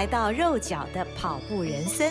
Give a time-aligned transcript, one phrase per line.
[0.00, 2.10] 来到肉脚的跑步人生。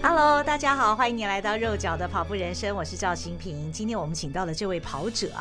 [0.00, 3.72] Hello，大家好，欢迎你来到肉脚的跑步人生，我是赵新平。
[3.72, 5.32] 今天我们请到的这位跑者，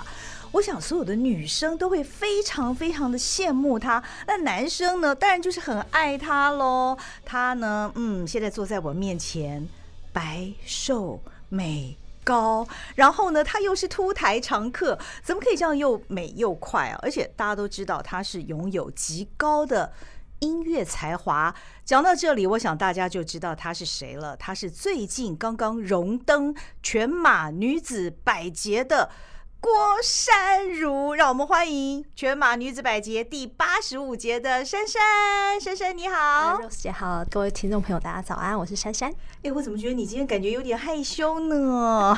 [0.51, 6.97] 我想所有的女生都会非常非常的羡慕他，那男生呢，当然就是很爱他喽。
[7.23, 9.69] 他呢，嗯，现在坐在我面前，
[10.11, 11.95] 白瘦美
[12.27, 16.99] 高，然后呢，她又是凸台常客，怎么可以这样又美又快啊？
[17.01, 19.93] 而且大家都知道她是拥有极高的。
[20.39, 24.37] 音乐才华，讲到这里，我想大家就知道她是谁了。
[24.37, 26.53] 她是最近刚刚荣登
[26.83, 29.09] 全马女子百捷的。
[29.67, 35.59] 郭珊如，让我们欢迎全马女子百捷第八十五节的珊珊。
[35.59, 39.13] 珊珊你好，Rose 姐好，各位听众朋友大家早安，我是珊珊。
[39.43, 42.17] 哎，我怎么觉得你今天感觉有点害羞呢？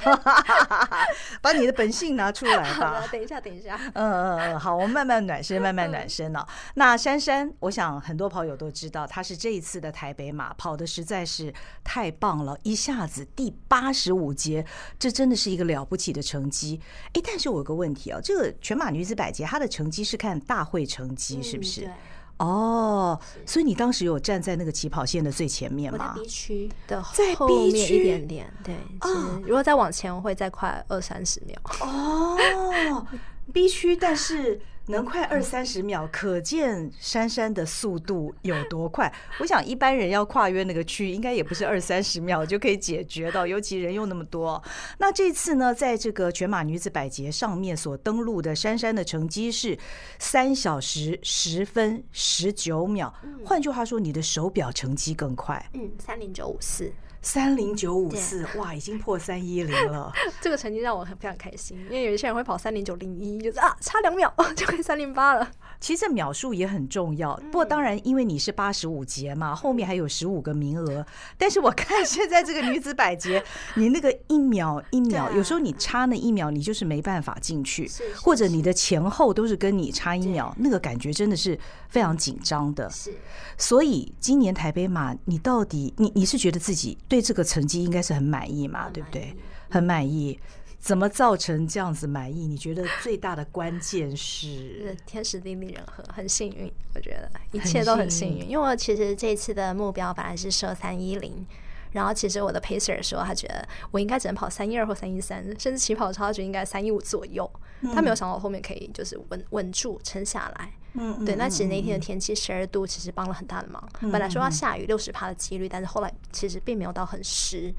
[1.42, 3.04] 把你的本性拿出来吧。
[3.12, 3.76] 等一下，等一下。
[3.96, 6.48] 嗯嗯嗯，好，我们慢慢暖身，慢慢暖身了。
[6.76, 11.52] 那珊珊，我想很多跑友都知道，她是这一次的台北马跑的实在是
[11.84, 14.64] 太棒了，一下子第八十五节，
[15.00, 16.80] 这真的是一个了不起的成绩。
[17.14, 17.22] 哎。
[17.30, 21.86] 但是我有个问题啊，这个全马女子百捷，她的成绩是看大会成绩，是不是？
[21.86, 26.14] 嗯、哦，所以你当时有站在那个起跑线的最前面吗？
[26.16, 28.76] 在 B 区的后面一点点，对。
[29.02, 31.58] 哦、如果再往前，我会再快二三十秒。
[31.82, 33.08] 哦
[33.54, 34.60] ，B 区，但是。
[34.90, 39.12] 能快二三十秒，可见珊珊的速度有多快。
[39.40, 44.62] 我想一般人要跨越那个区，应该也不是二三十秒就可以解决到，尤其人又那么多。
[44.98, 49.78] 那这次呢，在这个全马女子百节上面所登录的珊珊的成绩是
[50.18, 53.14] 三小时十分十九秒。
[53.46, 55.64] 换句话说，你的手表成绩更快。
[55.74, 56.92] 嗯，三零九五四。
[57.22, 60.12] 三零九五四，哇，已经破三一零了。
[60.40, 65.50] 这个成绩让我很非常开心，因为有一些人会跑三零九零一，就是啊，差两秒 就可以三零八了。
[65.82, 71.06] 其实这秒数也很重要，不过当然，因为你是八十五节嘛，后面还有十五个名额。
[71.38, 73.44] 但是我看 现在这个女子百节，
[73.76, 77.90] 你那个一秒一秒，有时候你差那一秒，你就是没办法进去，
[78.22, 81.58] 或者你的前后都是跟你差一秒，那个感觉真的是
[81.90, 82.90] 非常紧张的。
[82.90, 83.14] 是，
[83.58, 86.98] 所以今年台北马，你到底你你是觉得自己？
[87.10, 89.36] 对这个成绩应该是很满意嘛，对不对？
[89.70, 90.40] 很满意，
[90.80, 92.48] 怎么造成这样子满意？
[92.48, 96.72] 你觉得最大的关键是 天时地利人和，很幸运。
[96.96, 101.46] 我觉得一切都很幸运，因为我其实这次的目标本来是设三一零，
[101.92, 107.50] 然后其实我的 pacer 说他觉得我应该只能跑三一二或三一三，甚至起跑超觉得应该三一五左右。
[107.94, 110.72] 他没有想到后面可以就是稳稳住撑下来。
[110.94, 113.82] 嗯，对，那其实那天的天气十二度，其实帮了很大的忙。
[114.12, 117.74] 本来说要下雨六十趴的几率，但是后来其实并没有到很湿。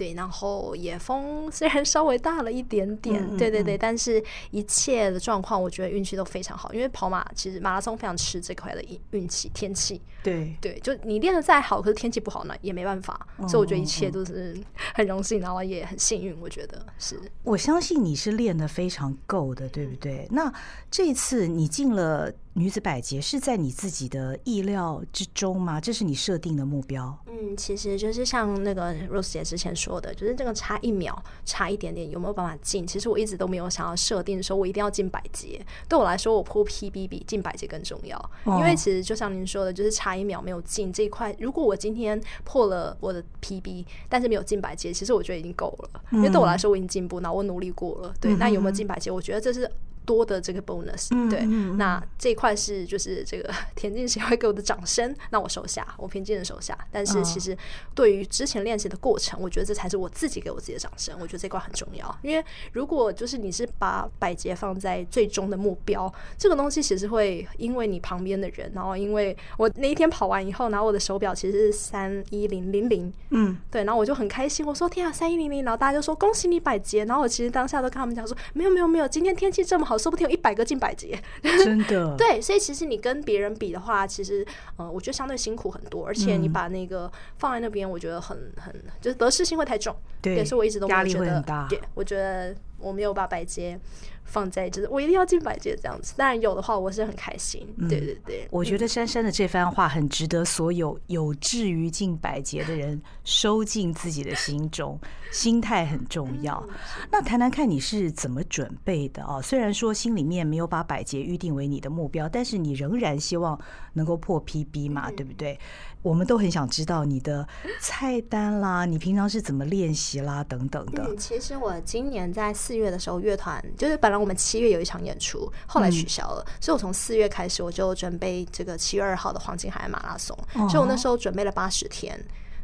[0.00, 6.72] 对，然后也风虽然稍微大了一点点，对对对，但是一切的状况，我觉得运气都非常好。
[6.72, 10.00] 因为跑马其实马拉松非常吃这块的运运气，天气。
[10.22, 13.26] 对对，就你练的再好，可是天气不好呢，也没办法。
[13.46, 14.58] 所以我觉得一切都是
[14.94, 16.34] 很荣幸，然后也很幸运。
[16.40, 17.20] 我觉得是。
[17.42, 20.26] 我相信你是练的非常够的，对不对？
[20.30, 20.50] 那
[20.90, 22.32] 这一次你进了。
[22.54, 25.80] 女子百节是在你自己的意料之中吗？
[25.80, 27.16] 这是你设定的目标？
[27.28, 32.86] 嗯，其实就是像那个 Rose 姐之前说的，就是这个差一秒，差一点点，有没有办法进？
[32.86, 35.58] 其实我一直都没有想要设定说我一定要进百节。
[35.88, 38.18] 对我来说，我破 PB 比进百节更重要。
[38.44, 41.34] 哦、因为其实就像您说的，就是差一秒没有进这一块。
[41.38, 46.02] 如果我今天破了我的 PB，但是没有进百节，其实我觉得已经够了。
[46.10, 48.12] 嗯、因为对我来说，我已经进步，那我努力过了。
[48.20, 49.10] 对，嗯、那有没有进百节？
[49.10, 49.70] 我觉得这是。
[50.04, 51.44] 多的这个 bonus，对，
[51.76, 56.76] 那这一块是就是这个 田径协会给我的掌声，那我收下，我平静的收下。
[56.90, 57.56] 但是其实
[57.94, 61.16] 对于之前练习的过程，我觉得这才是我自己给我自己的掌声。
[61.20, 79.89] 我觉得这块很重要，因为如果就是你是把百节放在最终的目标，这个东西其实会因为你旁边的人，然后因为我那一天跑完以后，然后我的手表其实是三一零零零，嗯，对，然后我就很开心，我说天啊，三一零零，然后大家就说恭喜你百节，然后我其实当下都跟他们讲说，没有没有没有，今天天气这么好。
[79.98, 82.16] 说不定有一百个进百节， 真的。
[82.16, 84.46] 对，所以其实你跟别人比的话，其实
[84.76, 89.94] 呃，我觉得相对辛苦很多，而且你把那个放在那边，我觉得很很就是得失心会太重。
[90.22, 91.66] 对，所以我一直都觉得压力会很大。
[91.68, 93.78] 对，我觉得我没有把百捷
[94.24, 96.14] 放在就是我一定要进百捷这样子。
[96.16, 97.66] 当然有的话，我是很开心。
[97.88, 104.98] 对对对，我觉得珊珊的这番话很值得所有有志于进百捷的人收进自己的心中，
[105.32, 106.64] 心态很重要。
[107.10, 109.40] 那谈谈看你是怎么准备的啊？
[109.42, 113.60] 虽然说心里面没有把百捷预定为你的目标，但是你仍然希望
[113.94, 115.58] 能够破 PB 嘛，对不对？
[116.02, 117.46] 我们都很想知道你的
[117.80, 121.04] 菜单啦，你平常是怎么练习啦，等等的。
[121.06, 132.18] 嗯，其实我今年在四月的时候，乐团就是本来我们七月有一场演出，后来取消了，嗯、所以我从四月开始我就准备这个七月二号的黄金海岸马拉松，哦、所以我那时候准备了八十天。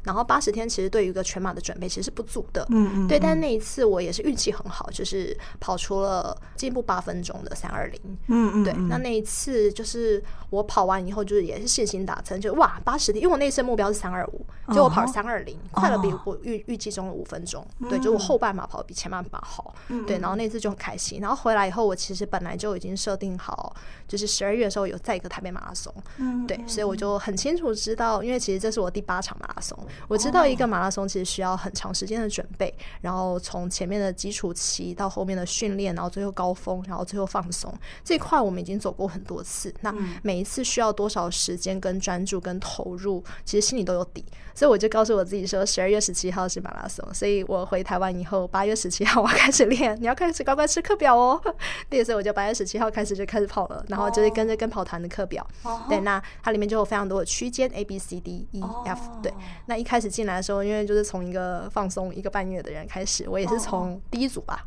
[0.06, 3.18] 然后八十天其实对于一个全马的准备其实是不足的，嗯嗯，对。
[3.18, 8.72] 但那一次我也是运气很好，就是跑出了进步八分钟的三二零，嗯嗯，对。
[8.88, 19.74] 那那一次就是我跑完以后，就是也是信心大增，就哇八十天，因为我那次目标是三二五，结果我跑了三二零，快了比我预预计中的五分钟，对，就我后半马跑得比前半马好，
[20.06, 20.18] 对。
[20.18, 21.20] 然后那次就很开心。
[21.20, 23.74] 然后回来以后，我其实本来就已经设定好，
[24.06, 29.76] 就是十二月的时候有再一个台北马拉松，嗯，对，所以我就很清楚知道，因为其实这是我第八场马拉松。
[30.08, 37.72] 我知道一个马拉松其实需要很长时间的准备，然后从前面的基础期到后面的训练，然后最后高峰，然后最后放松
[38.04, 39.74] 这一块我们已经走过很多次。
[39.80, 44.24] 那每一次需要多少时间跟专注跟投入，其实心里都有底。
[44.54, 49.94] 所以我就告诉我自己说，十二月十七号是马拉松，所以我回台湾以后，八月十七号我要开始练。
[50.00, 51.38] 你要开始乖乖吃课表哦。
[51.90, 55.46] 对，所以我就八月十七号开始就开始跑了，然后就是跟着跟跑团的课表。
[55.90, 59.00] 对，那它里面就有非常多的区间，A B C D E F。
[59.22, 59.30] 对，
[59.66, 64.66] 那一开始进来的时候，因为就是从一个放松一个半月的人开始，我也是从第一组吧。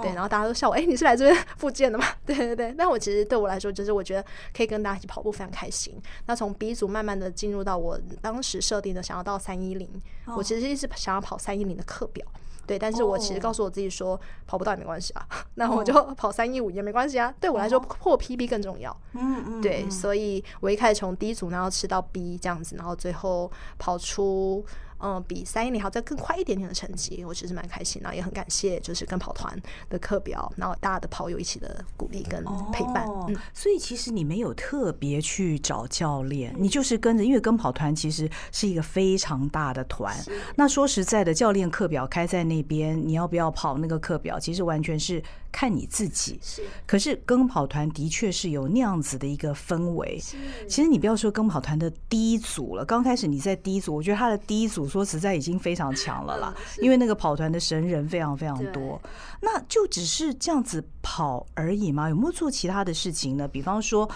[0.00, 2.06] 对，然后大家都笑我，哎，你是来这边复健的吗？
[2.24, 2.70] 对对对。
[2.74, 4.24] 那我其实对我来说，就是我觉得
[4.56, 6.00] 可以跟大家一起跑步，非常开心。
[6.26, 9.90] 那从 B 组慢慢的进入到我当时设定的想要到三一零，
[10.36, 12.24] 我其实一直想要跑三一零的课表。
[12.70, 15.26] 对，但是我其实告诉我自己说，跑不到也没关系啊，
[15.56, 17.34] 那我就跑三一五也没关系啊。
[17.40, 18.96] 对我来说，破 PB 更重要。
[19.14, 19.60] 嗯嗯。
[19.60, 24.64] 对，所以我一开始从 D 组然后吃到 B 这样子，然后最后跑出。
[25.02, 29.58] 嗯，比三一零还要再更快一点点的成绩，我其实蛮开心然后，也很感谢就是跟跑团
[29.88, 33.06] 的课表，然后大家的跑友一起的鼓励跟陪伴。
[33.06, 40.14] 哦嗯、所以其实你没有特别去找教练，你就是跟着，因为跟跑团其实是一个非常大的团。
[40.22, 45.22] 是那说实在的，教练课表开在那边，你要不要跑那个课表，其实完全是。
[45.52, 46.62] 看你自己，是。
[46.86, 50.18] 可是跟跑团的确是有那样子的一个氛围。
[50.20, 50.36] 是。
[50.68, 56.54] 其实你不要说跟跑团的第一组了，刚开始你在第一组，我觉得他的第一组说实在已经非常强了啦。
[56.78, 59.00] 因为那个跑团的神人非常非常多。
[59.40, 62.08] 那就只是这样子跑而已吗？
[62.08, 63.48] 有没有做其他的事情呢？
[63.48, 64.08] 比方说，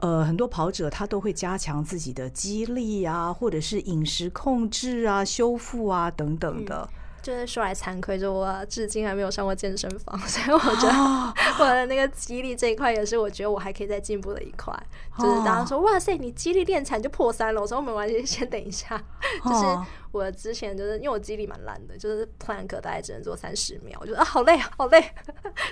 [0.00, 6.88] 呃，很多跑者他都会加强自己的肌力啊，或者是饮食控制啊、修复啊等等的。
[7.26, 10.94] 就是说来惭愧，就我至今还没有上过健身房， 所以我觉得
[11.58, 14.72] 我的那个肌力这一块也是我觉得我还可以再进步的一块。
[15.18, 18.96] 就是大家说哇塞，你肌力练残就破三了，我说没关系， 先等一下。
[19.44, 19.64] 就是
[20.12, 25.04] 我之前就是因为我肌力蛮烂的，就是 plank 大概只能做三十秒，我觉得啊好累啊好累。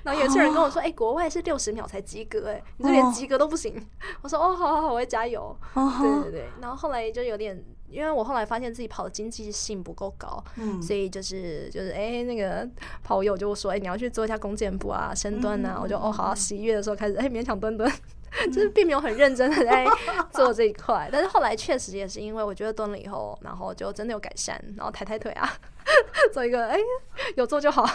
[0.03, 3.81] 然后有些人跟我说，哎，国外是六十秒才及格，哎，你这连及格都不行。
[4.23, 5.57] 我说哦好好好，我会加油。
[5.73, 7.63] 对对对，然后后来就有点。
[7.95, 12.69] 因为我后来发现自己跑的经济性不够高，嗯，所以就是就是哎、欸，那个
[13.05, 19.87] 跑友就说，哎、欸，你要去做一下弓箭步啊，深蹲啊，嗯、我就哦好，十一月的时候开始，哎、欸，勉强蹲蹲，嗯、 就是并没有很认真的在
[20.33, 25.49] 做这一块，但是后来确实也是因为我觉得蹲了以后，然后就真的有改善，然后抬抬腿啊，
[26.35, 26.83] 做一个哎、欸，
[27.37, 27.89] 有做就好。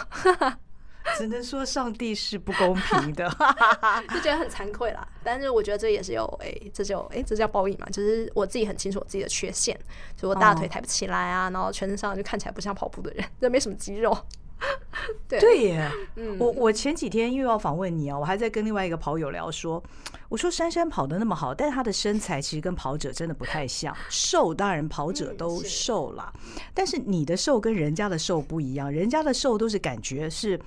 [1.16, 3.28] 只能说上帝是不公平的，
[4.10, 5.06] 就觉得很惭愧啦。
[5.24, 7.86] 但是我觉得这也是有哎、欸，这就哎、欸，这叫报应嘛。
[7.86, 9.78] 就是我自己很清楚我自己的缺陷，
[10.16, 14.16] 就我大腿抬不起来啊，然后全身上就看起来不像跑步的人， 就没什么肌肉。
[15.28, 15.40] 对。
[15.40, 19.82] 对耶，嗯，我我前几天又要访问你啊，我还在跟另外一个跑友聊说，
[20.28, 26.32] 我说珊珊跑的那么好，但是她的身材其实跟跑者真的不太像，瘦当然跑者都瘦啦，
[26.74, 30.60] 但是你的瘦跟人家的瘦不一样，人家的瘦都是感觉是。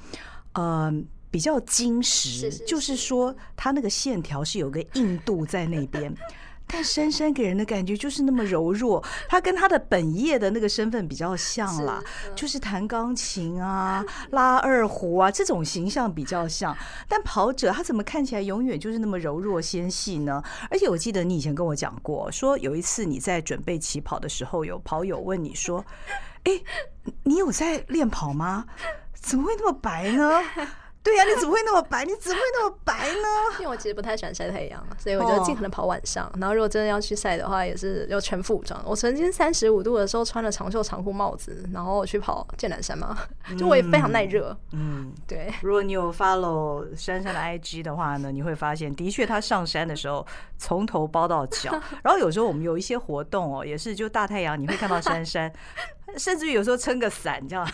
[0.56, 0.94] 呃，
[1.32, 2.96] 比较精实，就是。
[2.96, 6.16] 说它那个线条是有个硬度在那边，
[6.68, 12.02] 但珊珊给人的感觉就是那么柔弱，她跟她的本业的那个身份比较像啦，
[12.36, 16.76] 就是弹钢琴啊、拉二胡啊这种形象比较像，
[17.08, 20.42] 但跑者他怎么看起来永远就是那么柔弱纤细呢？
[20.70, 25.86] 而且我记得你以前跟我讲过，说有一次你在准备起跑的时候，有跑友问你说
[26.46, 26.52] ：“哎，
[27.24, 28.66] 你有在练跑吗？”
[29.14, 30.42] 怎么会那么白呢？
[31.04, 32.06] 对呀、啊，你怎么会那么白？
[32.06, 33.28] 你怎么会那么白呢？
[33.60, 36.32] 因为我其实不太喜欢晒太阳，所以我就尽可能跑晚上。
[36.40, 38.82] 然后如果真的要去晒的话，也是要全副武装。
[38.86, 43.18] 我曾经三十五度的时候穿了长袖长裤帽子，然后去跑剑南山嘛，
[43.60, 44.58] 就我也非常耐热。
[44.72, 45.54] 嗯，对。
[45.62, 50.26] 如果你有 follow 珊珊的 IG 的话呢，你会发现，的确她上山的时候
[50.58, 51.72] 从头包到脚。
[52.02, 55.52] 然后有时候我们有一些活动哦，也是就大太阳，你会看到珊珊，
[56.18, 57.68] 甚至于有时候撑个伞这样。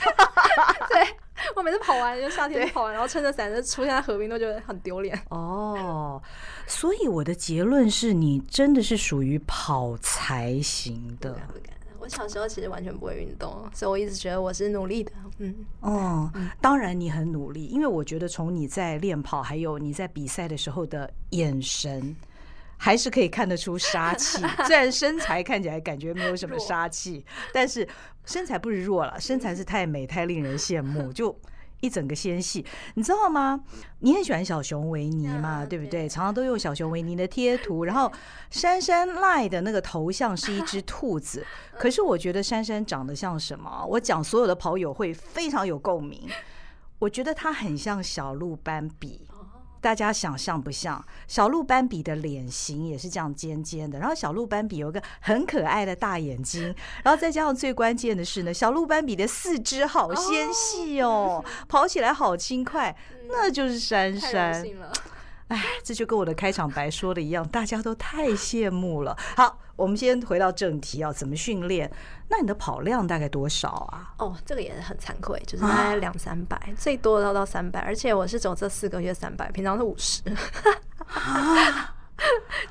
[0.90, 1.08] 对。
[1.56, 5.20] 我每次跑完就夏天跑完，然后撑着伞就出现在河边，都觉得很丢脸。
[5.30, 6.22] 哦，
[6.68, 11.36] 所以我的结论是你真的是属于跑才型的。
[12.00, 15.12] 我小时候其实完全不会运动，所以我一直觉得我是努力的。
[15.40, 16.32] 嗯，哦，
[16.62, 22.16] 当然你很努力，因为我觉得从你在练跑，还有你在比赛的时候的眼神。
[22.82, 27.86] 还是可以看得出杀气， 虽然身材看起来感觉没有什么杀气，但是
[28.30, 31.36] 身材不是弱了，身材是太美太令人羡慕， 就
[31.82, 33.60] 一整个纤细，你知道吗？
[34.02, 36.08] 你很喜欢小熊维尼嘛，对不对？
[36.08, 38.12] 常常都用小熊维尼的贴图，然后
[38.52, 41.44] 珊珊赖的那个头像是一只兔子，
[41.80, 43.84] 可是我觉得珊珊长得像什么？
[43.90, 46.30] 我讲所有的跑友会非常有共鸣，
[47.00, 49.26] 我觉得她很像小鹿斑比。
[49.82, 62.96] 大家想像不像小鹿斑比的脸型也是这样尖尖的，然后小鹿斑比有个很可爱的大眼睛，然后再加上最关键的是呢，小鹿斑比的四肢好纤细哦，跑起来好轻快，
[63.30, 64.66] 那就是珊珊。
[65.50, 69.18] 哎，这就跟我的开场白说的一样，大家都太羡慕了。
[69.36, 71.92] 好，我们先回到正题啊，怎么训练？
[72.30, 74.14] 那你的跑量大概多少啊？
[74.20, 80.22] 哦，这个也是很惭愧，就是大概两三百，最多到到三百，而且我是走这四个月三百，平常是五十。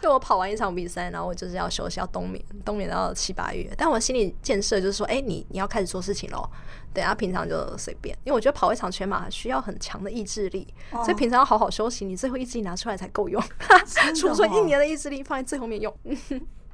[0.00, 3.68] 就我跑完一场比赛，然后我就是要休息，要冬眠，冬眠到七八月。
[3.76, 6.48] 但我心理建设就是说，哎、欸，你你要开始做事情喽。
[6.92, 13.42] 等下平常就随便，因为我觉得跑一场全马需要很强的意志力，哦、所以平常要好好休息，你最后意志力拿出来才够用。
[14.14, 15.94] 储存、哦、一年的意志力放在最后面用。
[16.04, 16.16] 哎、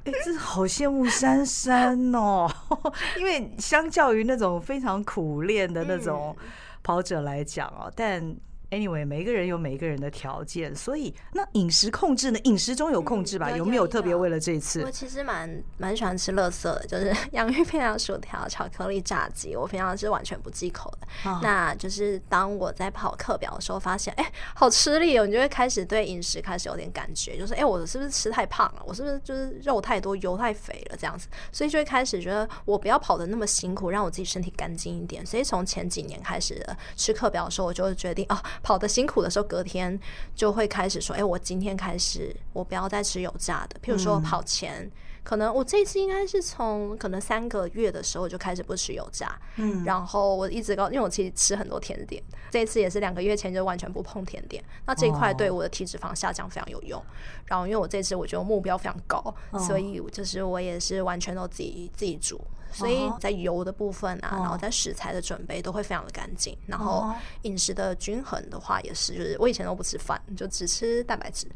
[0.05, 2.49] 欸，这好羡慕珊珊哦，
[3.17, 6.35] 因为相较于那种非常苦练的那种
[6.81, 8.35] 跑者来讲哦，但。
[8.71, 12.39] Anyway，每一个人有每一个人的条件，所以那饮食控制呢？
[12.43, 13.47] 饮食中有控制吧？
[13.49, 14.83] 嗯、有，有没有特别为了这一次？
[14.83, 21.29] 我其实蛮蛮喜欢吃乐色的，就是 洋芋片、啊、薯条、巧克力、炸鸡，我平常是完全不忌口的。
[21.29, 28.81] 哦、那就是当我在跑课表的时候，发现哎、欸，好吃力哦，你就会开始对饮食开始有点感觉，就是哎、欸，我是不是吃太胖了？
[28.85, 31.27] 我是不是就是肉太多、油太肥了这样子？
[31.51, 35.25] 所以就会开始觉得我不要跑的那么辛苦，让我自己身体干净一点。
[35.25, 38.37] 所以从前几年开始吃课表的时候，我就会决定哦。
[38.61, 39.99] 跑得辛苦的时候，隔天
[40.33, 43.79] 就会开始说：“哎，我今天开始，我不要再吃油炸的。
[43.81, 44.89] 譬如说跑前，
[45.23, 49.39] 可能我这次应该是从可能三个月的时候就开始不吃油炸。
[49.55, 54.63] 嗯，然后我一直高，因为我其实吃很多甜点，这次也是两个月前就完全不碰甜点。
[54.85, 57.03] 那这一块对我的体脂肪下降非常有用。
[57.45, 62.39] 然后因为我这次我觉得目标非常高，所以就是我也是完全都自己自己煮。”
[62.75, 67.09] 所以在油的部分啊，然后在食材的准备都会非常的干净，然后
[67.43, 71.47] 饮食的均衡的话也是，就是我以前都不吃饭，就只吃蛋白质，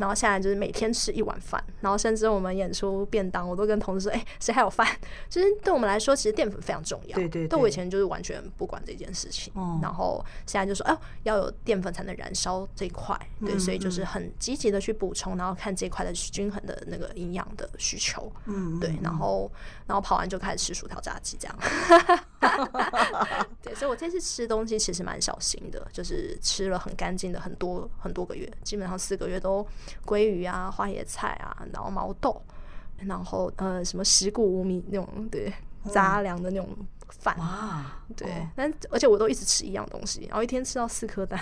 [0.00, 4.84] 然后现在就是每天吃一碗饭，然后甚至我们演出便当，我都跟同事说，哎，谁还有饭？
[5.30, 7.14] 就是对我们来说，其实淀粉非常重要。
[7.14, 7.46] 对对。
[7.46, 19.48] 但我以前就是完全不管这件事情，然后现在就说，哎，要有淀粉才能燃烧这一块，对，所以就是很积极的去补充，然后看这一块的均衡的那个营养的需求，嗯，对，然后
[19.86, 20.64] 然后跑完就开始。
[20.64, 21.58] 吃薯条炸鸡这样，
[23.60, 29.66] 对，所以我这次吃东西其实蛮小心的，就是吃了很干净的很多很多个月，基本上四个月都
[30.06, 32.40] 鲑鱼啊、花椰菜啊，然后毛豆，
[32.96, 35.52] 然后呃什么石谷无米那种对
[35.90, 36.66] 杂粮的那种
[37.10, 37.84] 饭，哇，
[38.16, 41.38] 对，但而且我都一直吃一样东西，然后一天吃到四颗蛋，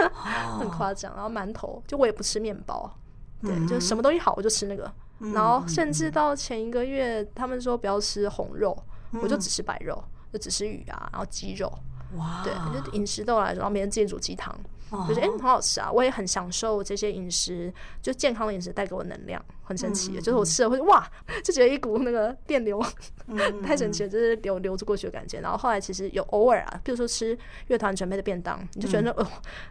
[0.58, 2.90] 很夸张，然后馒头就我也不吃面包，
[3.42, 4.90] 对，就什么东西好我就吃那个。
[5.34, 8.76] 然后甚至到前一个月，他们说不要吃红肉，
[9.20, 11.72] 我就只吃白肉，就只吃鱼啊，然后鸡肉。
[12.16, 14.54] 哇，对，就饮食对我来说，然后每天自己煮鸡汤。
[15.08, 15.90] 就是哎，很好吃啊！
[15.90, 17.72] 我也很享受这些饮食，
[18.02, 20.20] 就健康的饮食带给我能量，很神奇的。
[20.20, 21.06] 就是我吃了会哇，
[21.42, 22.82] 就觉得一股那个电流，
[23.64, 25.40] 太神奇了，就是流流着过去的感觉。
[25.40, 27.36] 然后后来其实有偶尔啊，比如说吃
[27.68, 29.26] 乐团准备的便当，你就觉得那哦，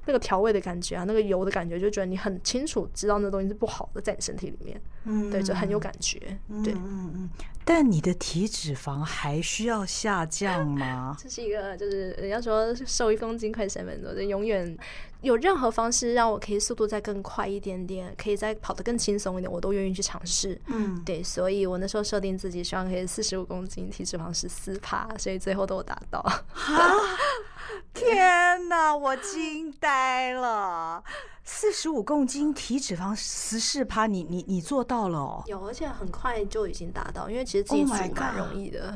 [0.06, 4.82] 那个调味的感觉啊，那个油的感觉，就觉得你很清楚知道那东西是不好的在你身体里面。
[5.04, 6.20] 嗯，对，就很有感觉。
[6.64, 7.30] 对，嗯嗯。
[7.64, 11.16] 但你的体脂肪还需要下降吗？
[11.22, 14.78] 这是一个，就是人家说瘦一公斤亏三分多，就永远。
[15.22, 20.60] 有任何方式让我可以速度再更快一点点，可以再跑得更轻松一点，我都愿意去尝试。
[20.66, 26.22] 嗯，对，所以我那时候设定自己希望可以四十五公斤，体脂肪是四趴，所以最后都有达到。
[26.52, 26.96] 哈，
[27.94, 31.04] 天哪，我惊呆了！
[31.44, 35.44] 四十五公斤，体脂肪十四趴，你你你做到了哦？
[35.48, 38.88] 有，而且很快就已经达到，因为其实自己煮蛮容易的。
[38.88, 38.96] Oh、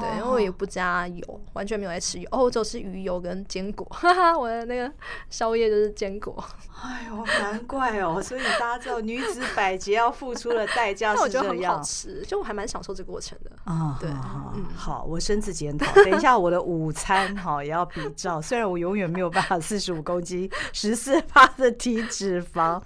[0.00, 3.86] 对，因为我也不加油，完全没有在吃油，哦，我只吃鱼油跟坚果。
[3.90, 4.92] 哈哈，我的那个
[5.30, 6.44] 宵夜就是坚果。
[6.82, 8.20] 哎呦，难怪哦！
[8.22, 11.16] 所以大家知道女子百节要付出的代价是这样。
[11.16, 13.50] 但我觉得很好吃，就我还蛮享受这个过程的。
[13.64, 14.10] 啊、uh，对，
[14.54, 15.92] 嗯，好，我身子检讨。
[16.02, 22.82] 等一下我的午餐哈也要比照，虽然我永远没有办法四十五公斤十四八的体脂肪，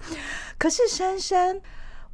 [0.57, 1.59] 可是珊珊。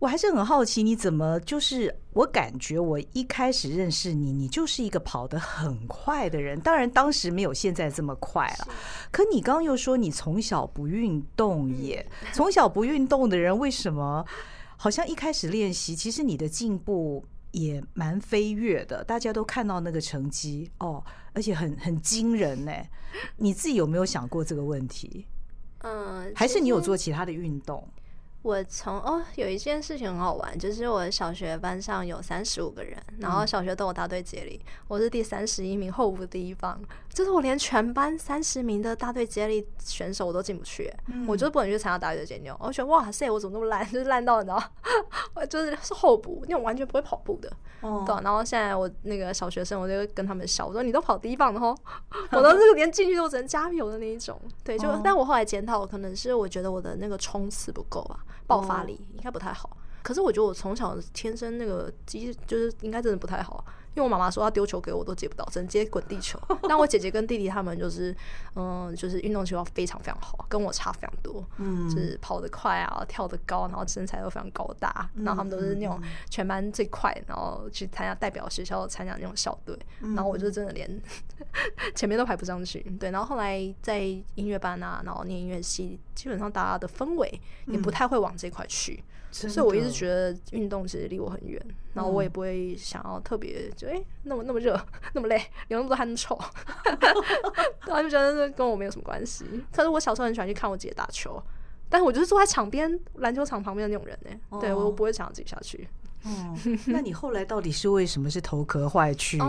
[0.01, 1.95] 我还是很好奇，你怎么就是？
[2.13, 6.59] 我感觉我一开始认识你，你就是一个跑得很快的人。
[6.59, 8.67] 当然，当时没有现在这么快了。
[9.11, 12.03] 可你刚刚又说你从小不运动耶？
[12.33, 14.25] 从小不运动的人，为什么
[14.75, 19.03] 好像一开始练习，其实你的进步也蛮飞跃的？
[19.03, 21.03] 大家都看到那个成绩哦，
[21.33, 22.73] 而且很很惊人呢。
[23.37, 25.27] 你自己有没有想过这个问题？
[25.83, 27.87] 嗯，还是你有做其他的运动？
[28.43, 36.81] 我从哦，有一件事情很好玩，就是我小学班上有三十五个人，然后小学都有大队接力，我是第三十一名，候补第一棒，
[37.13, 42.49] 就是我连全班三十名的大队接力选手我都进不去，嗯，我就是不能去参加大队接力。
[42.59, 44.59] 我觉得哇塞，我怎么那么烂，就是烂到你知道，
[45.35, 48.15] 我就是是候补，因为我完全不会跑步的，哦，对。
[48.23, 51.77] 然后现在我那个小学生，我就跟他们笑，我说你都跑第一棒的吼，
[52.33, 58.19] 我都 是连进去都只能加油的那一种，对，就，哦，但我后来检讨，可能是我觉得我的那个冲刺不够吧。
[58.51, 63.63] 爆发力应该不太好，可是我觉得我从小天生那个机就是应该真的不太好。
[63.93, 66.39] 因为我妈妈说要丢球给我，都接不到，只能接滚地球。
[66.63, 68.15] 但我姐姐跟弟弟他们就是，
[68.55, 71.45] 嗯，就是运动细胞非常非常好，跟我差非常多。
[71.57, 75.09] 嗯，就是跑得快啊，跳得高，然后身材都非常高大。
[75.15, 79.77] 然后他们都是那种全班最快，然后去参加代表学校参加那种校队。
[79.99, 81.01] 然后我就真的连
[81.93, 82.79] 前面都排不上去。
[82.99, 89.03] 对，然后后来在音乐班啊，然后念音乐系，基本上大家的氛围也不太会往这块去。
[89.31, 91.59] 所以我一直觉得运动其实离我很远，
[91.93, 94.79] 然后我也不会想要特别就哎、欸、那么那么热
[95.13, 95.37] 那么累，
[95.69, 96.37] 流那么多汗臭，
[97.87, 99.45] 然后就觉得这跟我没有什么关系。
[99.71, 101.41] 可是我小时候很喜欢去看我姐打球，
[101.89, 105.87] 但是我就是坐在场边篮球场旁边的那种人呢、欸，对我不会想要自己下去。
[106.23, 106.55] 哦，
[106.87, 109.39] 那你后来到底是为什么是头壳坏去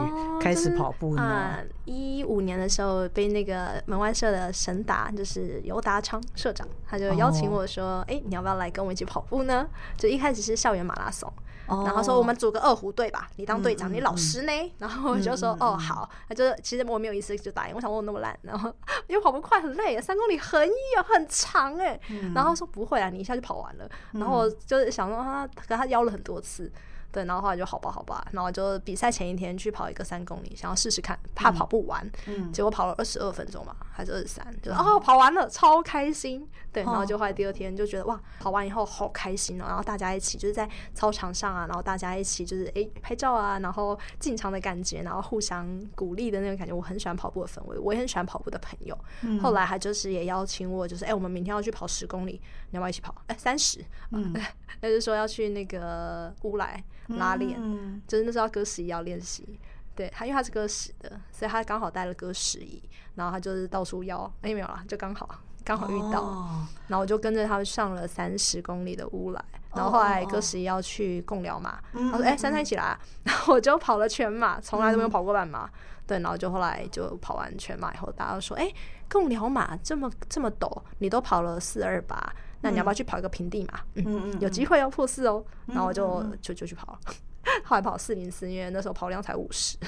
[0.40, 1.58] 开始跑步呢？
[1.84, 11.30] 一五、哦就是呃、年的时候被那个门外社的神达，就是尤达昌社长，他就邀请我说：“哎、哦欸，你要不要来跟我一起跑步呢？”就一开始是校园马拉松。
[11.68, 14.52] 然后说我们组个二胡队吧，你当队长，嗯、你老师呢？
[14.52, 18.72] 嗯、然后我就说、嗯、哦好，他就其实我没有意思就答应，我想我那么烂，然后
[19.06, 26.70] 因为跑不快很累，三公里很远很长哎，嗯、然后说不会啊，你一下就跑完了，然后我就是想说他，可他邀了很多次。
[27.12, 48.98] 对，然后后来就好吧，好吧，然后就比赛前一天去跑一个三公里，想要试试看，怕跑不完，嗯，结果跑了二十二分钟吧，还是二十三，就哦跑完了，超开心，对，然后就后来第二天就觉得哇，跑完以后好开心哦，然后大家一起就是在操场上啊，然后大家一起就是哎拍照啊，然后进场的感觉，然后互相鼓励的那种感觉，我很喜欢跑步的氛围，我也很喜欢跑步的朋友。
[49.20, 53.14] 嗯、后来他就是也邀请我，就是哎我们明天要去跑十公里，你要不要一起跑？
[53.26, 54.32] 哎三十，嗯，
[54.80, 56.82] 那就是说要去那个乌来。
[57.16, 59.58] 拉练，嗯、就是那时候要歌十一要练习，
[59.94, 62.82] 对他，因为他是歌十的，所以他刚好带了歌十一，
[63.14, 65.28] 然后他就是到处要，哎、欸、没有啦，就刚好
[65.64, 69.44] 刚好遇到，哦、然后我就跟着他们上了三十公里的乌来，
[69.74, 75.70] 然后后来歌十一要去贡寮马，他、哦、说哎、欸、珊珊一起来、啊， 然后我就跑了全马，从来都没有跑过半马，嗯、
[76.06, 78.72] 对，然后就后来就跑完全马以后，大家都说哎
[79.08, 82.16] 贡寮马这么这么陡，你都跑了四二八。
[82.62, 83.80] 那你要不要去跑一个平地嘛？
[83.94, 85.44] 嗯，嗯嗯有机会要破四哦。
[85.66, 86.98] 然后我就就就去跑了，
[87.64, 89.76] 后来跑四零四，因为那时候跑量才五十。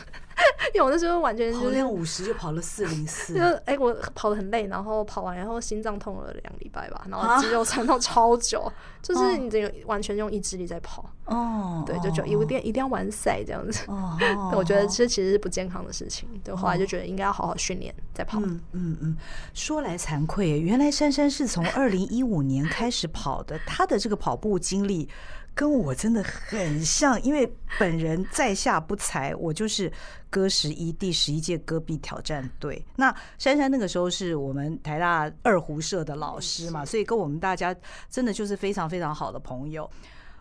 [0.75, 11.09] 因为我那时候完全就是练五十就跑了四零四， 就哎我跑得很累，然后跑完然后心脏痛了两礼拜吧，然后肌肉酸痛超久，啊、就是你这个完全用意志力在跑。
[11.27, 13.85] 哦，对，就觉得一定一定要完赛这样子。
[13.87, 14.19] 哦，
[14.57, 18.40] 我觉得这其实是不健康的事情，对，后来就觉得应该要好好训练再跑。
[18.40, 19.17] 嗯嗯嗯，
[19.53, 25.09] 说来惭愧，原来珊珊是从二零一五年开始跑的，她的这个跑步经历。
[25.55, 29.90] 跟我真的很像，因为本人在下不才，我就是
[30.29, 32.85] 歌十一第十一届戈壁挑战队。
[32.97, 37.75] 那珊珊那个时候是我们台大二胡社的老师嘛，所以跟我们大家
[38.11, 39.88] 真的就是非常非常好的朋友。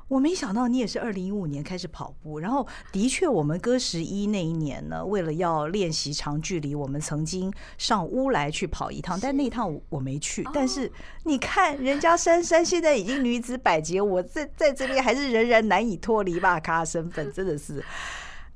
[0.07, 10.47] 我没想到你也是二零一五年开始跑步，然后的确，我们歌十一那一年呢，为了要练习长距离，我们曾经上乌来去跑一趟，但那一趟我没去。
[10.53, 10.91] 但是
[11.23, 17.83] 你看，人家珊珊现在已经女子百杰，我在在这边还是仍然难以脱离吧咖身份，真的是。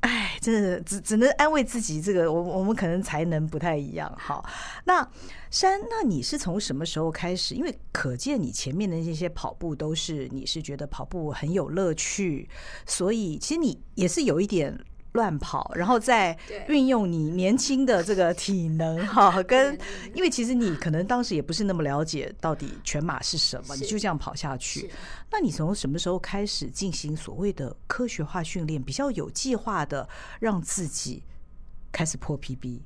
[0.02, 4.14] 哎，真的只只能安慰自己，这个我我们可能才能不太一样。
[4.18, 4.48] 好，
[4.86, 5.08] 那
[5.50, 7.56] 山，那你是从什么时候开始？
[7.56, 12.48] 因为可见你前面的那些跑步都是你是觉得跑步很有乐趣，
[12.86, 14.78] 所以其实你也是有一点。
[15.17, 16.38] 乱跑，然后再
[16.69, 19.77] 运用你年轻的这个体能哈， 跟
[20.13, 24.89] 因为其实你可能当时也不是那么了解到底全马是什么，你就这样跑下去。
[25.32, 30.08] 那你从什么时候开始进行所谓的科学化训练，比较有计划的
[30.39, 31.23] 让自己
[31.91, 32.82] 开始破 PB？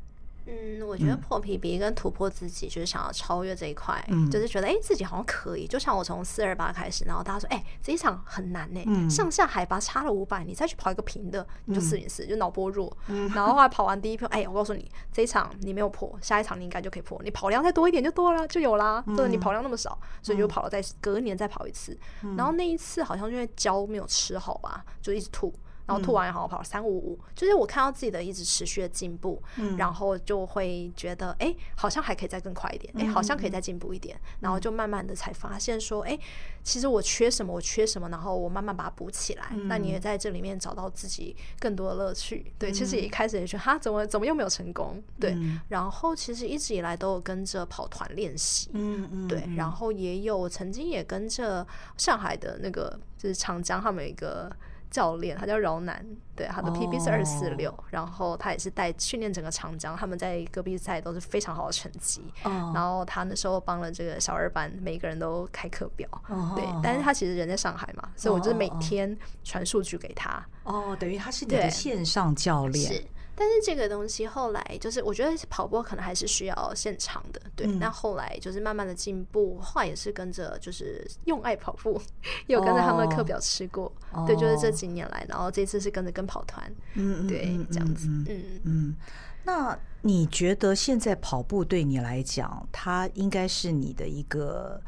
[0.45, 5.67] 嗯，我觉得破 PB 跟突破自己，就是想要超越这一块，嗯、就是觉得哎、欸，自己好像可以。
[5.67, 12.91] 就像我从四二八开始，然后大家说，哎、欸，这一场很难呢、欸，嗯、上下海拔差了五百，你再去跑一个平的，你就四零四，就脑波弱。
[13.07, 17.21] 嗯、 然后后来跑完第一票，哎、欸，我告诉你，这一场你没有破，下一场你应该就可以破。
[17.23, 19.03] 你跑量再多一点就多了，就有啦。
[19.15, 21.97] 对、嗯，你跑量那么少，所以就跑了，再隔年再跑一次。
[22.23, 25.53] 嗯、然后那一次好像因为胶没有吃好吧，就一直吐。
[25.91, 36.17] 然后吐完也好好跑三五五，就是我看到自己的一直持续的进步，嗯、然后就会觉得哎，好像还可以再更快一点，哎，好像可以再进步一点，嗯、然后就慢慢的才发现说，哎，
[36.63, 39.47] 其实我缺什么，我缺什么，然后我慢慢把它补起来。
[39.51, 54.49] 嗯、那你也在这里面找到自己更多的乐趣，对，其实也一开始也觉得哈，怎么怎么又没有成功，对，嗯、然后其实一直以来都有跟着跑团练习，嗯嗯，对，然后也有曾经也跟着上海的那个就是长江他们有一个。
[54.91, 62.21] 教练，他叫饶南，对，他的 PB 是二四六，然后他也是带训练整个长江，他们在戈壁赛都是非常好的成绩。
[62.43, 62.53] Oh.
[62.75, 66.55] 然后他那时候帮了这个小二班，每个人都开课表，oh.
[66.55, 70.45] 对，但是他其实人在上海嘛，所以我就是每天传数据给他。
[70.63, 73.03] 哦，oh, 等于他是你的线上教练。
[73.41, 77.65] 但是这个东西后来就是，我觉得跑步可能还是需要现场的，对。
[77.65, 81.99] 那、嗯、后来就是慢慢的进步，后来也是跟着就是用爱跑步，
[82.45, 88.95] 也有跟着他们的课表吃过，哦、对，就是这几年来，然后这次是跟着跟跑团，嗯，对，嗯、这样子，嗯嗯，嗯。
[89.43, 94.79] 那你觉得现在跑步对你来讲，它应该是你的一个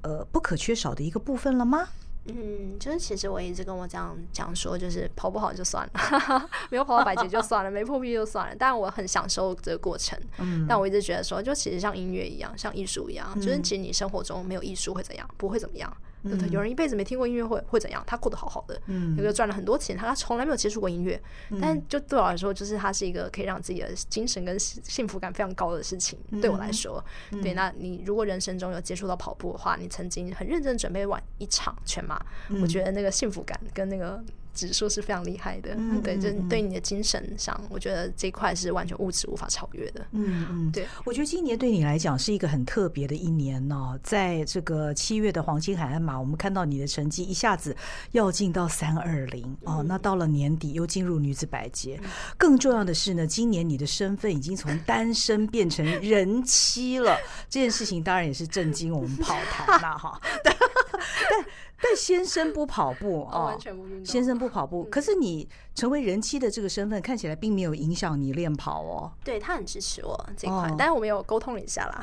[0.00, 1.86] 呃不可缺少的一个部分了吗？
[2.26, 8.54] 嗯，就是其实我一直跟我这样讲说，就是跑不好就算了， 没有跑到百级就算了，没破 PB 就算了。
[8.56, 10.18] 但我很享受这个过程。
[10.38, 15.28] 嗯，但我一直觉得说，就其实像音乐一样，像艺术一样，就是其实你生活中没有艺术会怎样？
[15.36, 15.96] 不会怎么样。
[16.22, 18.02] 对对，有人一辈子没听过音乐会会怎样？
[18.06, 21.20] 他过得好好的，嗯，有个赚了很多钱，他他从来没有接触过音乐，
[21.60, 26.18] 但就对我来说，就是它是一个可以让自己的精神跟幸福感非常高的事情。
[26.40, 27.04] 对我来说，
[27.42, 32.20] 对，那你如果人生中有接触到跑步的话，你曾经很认真准备完一场全马，
[32.62, 34.22] 我觉得那个幸福感跟那个。
[34.54, 40.06] 指数是非常厉害的，嗯，对，就对你的精神上，我觉得这块是完全物质无法超越的。
[40.12, 43.98] 嗯嗯，对，我觉得今年对你来讲是一个很特别的一年呢。
[44.02, 47.76] 在这个七月的黄金海岸马，我们看到你的成绩一下子
[48.12, 51.98] 要进到三二零哦，那到了年底又进入女子百捷，
[52.36, 57.16] 更重要的是呢，今年你的身份已经从单身变成人妻了，
[57.48, 60.20] 这件事情当然也是震惊我们跑坛了哈。
[60.44, 60.54] 但
[61.82, 64.04] 但先生不跑步啊， 完全不运动。
[64.06, 69.10] 先生不跑步，可是你成为人妻的这个身份，看起来并没有影响你练跑哦。
[69.24, 72.00] 对，他很支持我这块，但是我们有沟通了一下啦。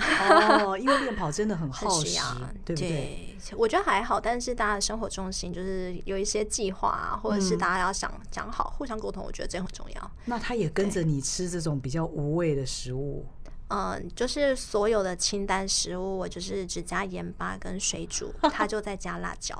[0.65, 2.19] 哦， 因为练跑真的很耗时，
[2.65, 3.37] 对不对？
[3.55, 10.11] 我觉得还好，但是大家的生活重心就是有一些计划啊，或者是大家要想讲好，互相沟通，我觉得这很重要。
[10.25, 13.25] 那他也跟着你吃这种比较无味的食物。
[13.69, 19.55] 嗯，就是所有的清淡食物，我就是只加盐巴跟水煮， 他就在加辣椒。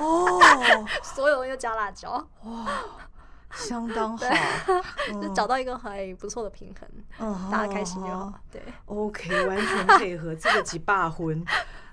[0.00, 0.40] 哦，
[1.02, 2.82] 所有又加辣椒，哇，
[3.52, 4.26] 相当 好，
[5.20, 8.32] 就找到一个还不错的平衡，嗯，大家开心就好。
[8.50, 11.44] 对，OK，完全配合这个几霸婚。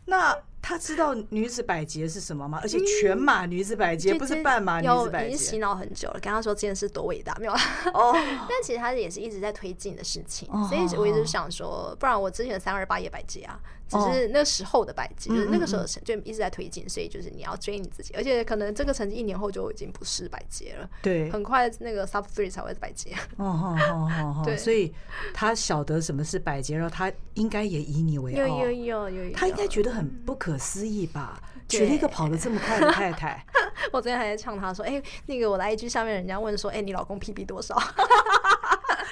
[0.06, 0.34] 那
[0.68, 2.60] 他知道女子百杰是什么吗？
[2.62, 6.20] 而且全马女子百捷不是半马女子百捷，已经洗脑很久了。
[6.20, 7.54] 跟他说这件事多伟大，没有？
[7.94, 8.12] 哦，
[8.50, 13.58] 但其实他也是一直在推进的事情，所以我一直想说，不然我之前三二八也百杰啊。
[13.88, 20.90] 只是那时候的百是那个时候的成就一直在推进，所以就是你要追你自己，而且可能这个成绩一年后就已经不是百捷了。
[21.02, 23.12] 对，很快那个 sub three 才会是百捷。
[23.38, 24.94] 哦哦哦哦，对，所以
[25.34, 28.40] 他晓得什么是百捷，然后他应该也以你为傲。
[28.40, 31.42] 有有有有有，他应该觉得很不可思议吧？
[31.70, 33.46] 娶了一个跑得这么快的太太。
[33.92, 37.76] 我昨天还在呛他说：“哎，那个我来一句下面人家问说，哎，你老公 PB 多少？”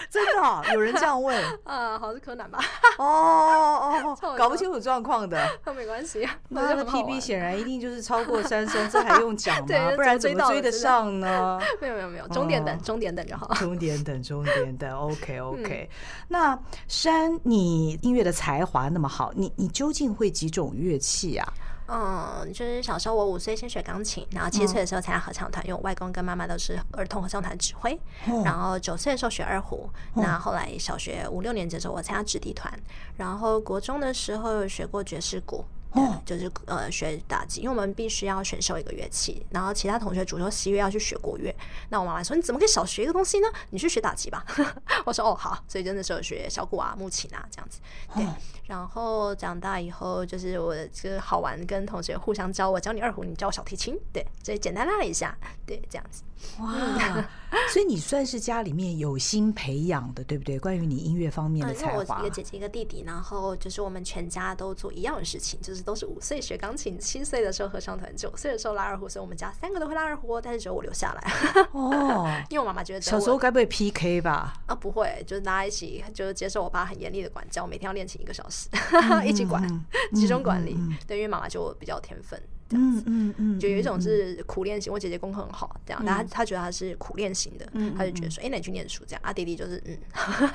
[0.10, 1.44] 真的、哦、有人这样问？
[1.65, 2.60] 啊，好像是柯南吧？
[2.98, 6.28] 哦哦 哦，搞不清楚状况的，那没关系。
[6.50, 9.91] 那他的 PB 显然一定就是超过 三升，这还用讲吗？
[9.96, 11.60] 不然怎么追得上呢？
[11.82, 13.48] 没有没有没有，终点等，终点等就好。
[13.56, 14.91] 终点等，终点等。
[14.91, 15.89] OK OK。
[16.28, 21.54] 那山，你音乐的才华那么好，你你究竟会几种乐器啊？
[21.88, 28.00] 嗯，就是小时候我五岁先学钢琴，然后七岁的时候参加合唱团，因为我外公跟妈妈都是儿童合唱团指挥。
[28.43, 32.71] 然后九岁的时候学二胡，那后来小学五六年级的时候我参加直笛团，
[33.17, 35.63] 然后国中的时候学过爵士鼓。
[35.96, 41.56] 对，就是呃学打击，因为我们必须要选修一个乐器，然后其他同学主修西乐要去学国乐。
[41.90, 43.48] 那我妈妈说：“你怎么可以少学一个东西呢？
[43.70, 44.46] 你去学打击吧。
[45.06, 47.80] ”我说：“哦，好。”所以真的是有学小鼓啊、木琴啊这样子。
[48.14, 48.26] 对，
[48.66, 53.98] 然后长大以后就是我就是好玩，跟同学互相教，我教你二胡，你教我小提琴。
[54.12, 56.24] 对，所以简单拉了一下，对，这样子。
[56.60, 57.30] 哇，
[57.71, 60.60] 所以你算是家里面有心培养的，对不对？
[60.60, 62.15] 关于你音乐方面的才华。
[62.15, 71.65] 嗯、我一个姐姐一个弟弟，然后就是我们全家都做一样的事情，就是都是五岁学钢琴，七岁的时候合唱团，九岁的时候拉二胡，所以我们家三个都会拉二胡，但是只有我留下来。
[71.71, 74.54] 哦， 因为我妈妈觉得小时候该不会 PK 吧？
[74.65, 79.65] 啊，不会，就是大家一起，就是接受我爸很严厉的管教，每天要练琴一个小时，嗯、 一起管，
[80.13, 80.74] 集中管理。
[80.74, 82.41] 嗯嗯嗯、对，因为妈妈就比较有天分。
[82.71, 89.21] 嗯嗯嗯，就有一种是苦练型，我姐姐功课很好，这样，但她她觉得她是苦练型的，她就觉得说，哎，那你去念书这样。
[89.23, 89.97] 啊，弟弟就是嗯，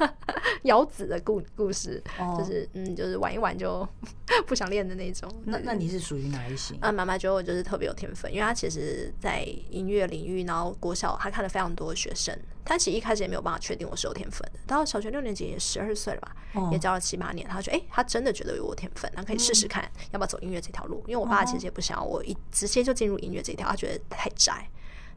[0.65, 2.03] 夭子的故故事，
[2.39, 3.87] 就是嗯，就是玩一玩就
[4.47, 5.31] 不想练的那种。
[5.45, 6.77] 那那你是属于哪一型？
[6.81, 12.37] 啊，妈妈觉得我就是特别有天分，因为她其实，在音乐领域，然后国小她看了非常多学生，
[12.71, 14.61] 她其实一开始也没有办法确定我是有天分的。
[14.65, 16.37] 到小学六年级也十二岁了吧，
[16.71, 21.03] 也教了七八年，他觉得哎，他真的觉得有我天分，那可以试试看要不要走音乐这条路。
[21.09, 22.07] 因为我爸其实也不想。
[22.07, 24.69] 我一直接就进入音乐这一条，他觉得太窄，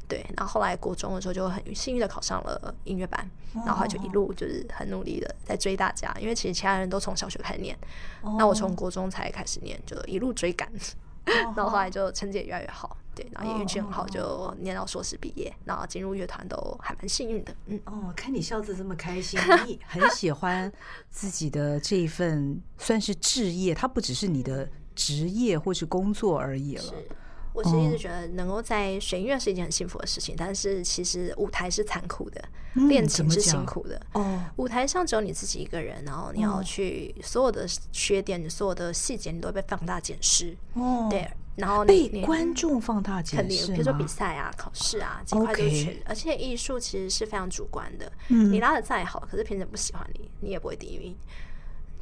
[0.07, 0.25] 对。
[0.35, 7.77] 然后后来国中的时候就很幸运的考上了音乐班，然后他就一路就是很努力的在追大家，因为其实其他人都从小学开始念，
[8.39, 10.67] 那我从国中才开始念，就一路追赶，
[11.25, 17.55] 然后后来就成绩也越来越好，对，然后也运气很好，就念到硕士毕业，然后进入乐团都还蛮幸运的。
[17.67, 20.71] 嗯，哦，看你笑得这么开心，你很喜欢
[21.09, 24.69] 自己的这一份算是置业，它不只是你的。
[24.95, 26.83] 职业或是工作而已了。
[26.83, 26.93] 是，
[27.51, 32.39] 我其实一直觉得能够在学音乐是一件很幸福的事情，但是其实舞台是残酷的，
[32.75, 33.99] 练琴是辛苦的。
[34.13, 40.55] 哦，舞台上只有你自己一个人，然后你要去所有的缺点、所有的细节，你都会被放大检视。
[40.75, 45.95] 哦，对，然后被观众放大解释，比如说比赛啊、考试啊这块都全。
[46.05, 51.15] 而且艺术其实是非常主观的，你拉的再好，可是评审不喜欢你，你也不会第一名。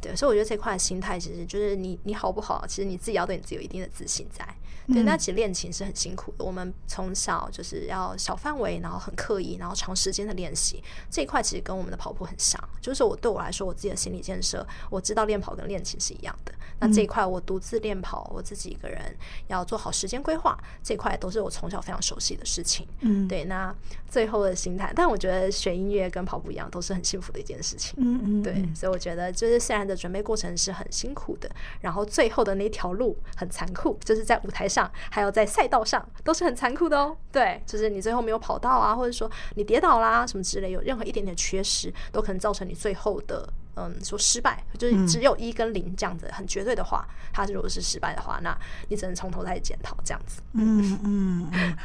[0.02, 4.46] 对，所以我觉得这块的心态其实就是你你好不好，其实你自己要对你自己有一定的自信在。
[4.88, 6.44] 对，那其实练琴是很辛苦的。
[6.44, 10.84] 我们从小就是要小范围，然后很刻意，然后长时间的练习。
[11.10, 16.52] 这一块其实跟我们的跑步很像，就是我对我来说，我自己的心理建设，我知道练跑跟练琴是一样的。
[16.80, 19.16] 那这一块我独自练跑，我自己一个人
[19.48, 22.86] 要做好时间规划，这一块都是我从小非常熟悉的事情。
[23.02, 23.46] 嗯，对。
[23.46, 23.74] 那
[24.10, 27.94] 最后的心态，但我觉得学音乐跟跑步一样，都是很幸福的一件事情。
[27.98, 28.68] 嗯嗯，对。
[28.76, 31.50] 所以我觉得，就是虽然的准备过程是很辛苦的，
[31.82, 34.90] 然后最后的那条路很残酷，就是在舞台上。
[35.10, 50.42] 还有在赛道上都是很残酷的哦，对，就是你最后没有跑到啊，或者说你跌倒啦什么之类，有任何一点点缺失，都可能造成你最后的嗯说失败，就是只有一跟零这样子很绝对的话，它如果是失败的话，那你只能从头再检讨这样子。
[50.54, 51.78] 嗯嗯嗯，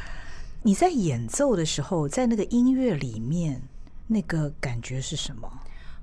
[0.63, 3.61] 你在演奏的时候，在那个音乐里面，
[4.07, 5.51] 那个感觉是什么？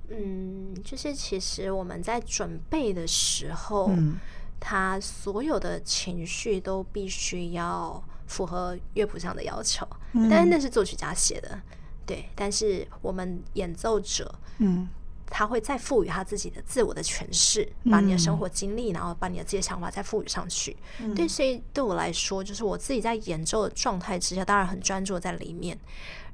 [0.09, 3.87] 嗯，就是其实我们在准备的时候。
[3.89, 4.17] 嗯
[4.57, 11.61] 他所有的情绪都必须要符合乐谱上的要求，嗯、但是那是作曲家写的，
[12.03, 12.27] 对。
[12.33, 14.87] 但是我们演奏者，嗯，
[15.27, 20.75] 他会再赋予他自己的自我的诠释，嗯、把你的生活经历，然后把你的这些想法再赋予上去。
[20.99, 25.77] 嗯、对，所以对我来说，就是我自己在演奏的状态之下，当然很专注在里面。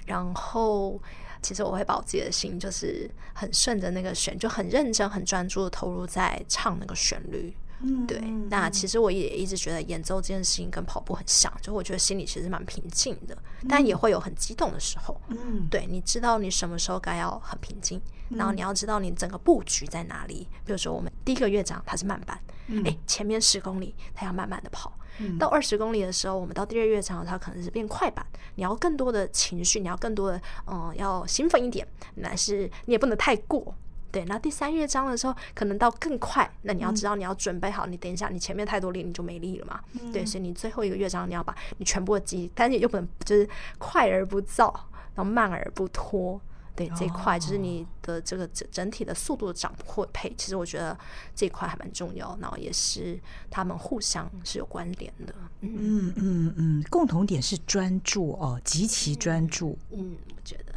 [0.05, 0.97] 然后，
[1.41, 7.55] 其实我会把我自己的心，就是很顺着那个旋，就很认真、很专注的投入在唱那个旋律。
[7.83, 13.35] 嗯，对，那其实我也一直觉得演奏这件事情跟跑步很像，就我觉得心里其实蛮平静的，
[13.67, 15.19] 但也会有很激动的时候。
[15.29, 17.99] 嗯，对，你知道你什么时候该要很平静，
[18.29, 20.47] 然后你要知道你整个布局在哪里。
[20.63, 22.39] 比如说我们第一个乐章它是慢板，
[22.85, 24.93] 哎，前面十公里它要慢慢的跑，
[25.39, 31.87] 到二十公里的时候，我们到第二乐章它可能是变快板，你要更多的情绪，你要更多的嗯，要兴奋一点，
[32.21, 33.73] 但是你也不能太过。
[34.11, 36.49] 对，那第三乐章的时候，可能到更快。
[36.63, 37.85] 那你要知道，你要准备好。
[37.85, 39.79] 你等一下，你前面太多力，你就没力了嘛。
[40.01, 43.47] 嗯、对，所以你最后一个乐章，你要把你全部的记，但是又不能就是
[43.77, 44.73] 快而不躁，
[45.15, 46.39] 然后慢而不拖。
[46.75, 50.33] 对，这一块就是你的这个整整体的速度的掌握配。
[50.37, 50.97] 其实我觉得
[51.35, 55.35] 这一块还蛮重要，然后也是他们互相是有关联的。
[55.61, 59.77] 嗯嗯嗯，共同点是专注哦，极其专注。
[59.91, 60.73] 嗯，我觉得。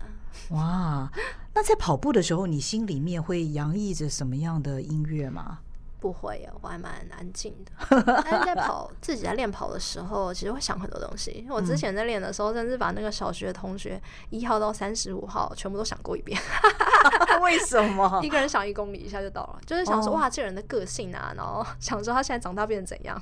[0.51, 1.11] 哇，
[1.55, 5.61] 那在跑步的时候，你心里面会洋溢着什么样的音乐吗？
[6.05, 7.73] 不会，我还蛮安静的。
[8.23, 11.47] 但是在跑自己在练跑的时候，其实会想很多东西。
[11.49, 16.39] 我之前在练的时候，甚至把那个小学同学一号到三十五号全部都想过一遍。
[17.41, 18.21] 为什么？
[18.23, 23.19] 一个人想一公里一下就到了，就是想说哇，这个人的个性啊，然后想说他现在长大变成怎样，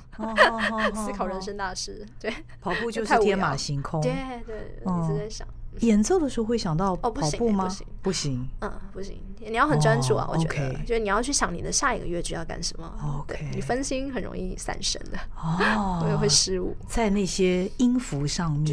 [0.93, 2.05] 思考人生大事。
[2.19, 4.01] 对，跑步就是天马行空。
[4.01, 4.11] 对
[4.45, 5.47] 对，一直在想。
[5.79, 7.65] 演奏的时候会想到跑步吗？
[7.65, 9.19] 不行，不行，嗯，不行。
[9.39, 13.19] 你要很专注啊，我觉得，就是你要去想你的下一个乐句要干什么。
[13.19, 18.65] OK，你分心很容易散神的，哦，我也会失误在那些音符上面。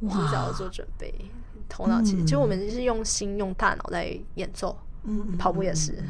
[0.00, 1.14] 对，提早做准备，
[1.68, 6.02] 头脑其实就我们是用心用大脑在演奏，嗯，跑步也是，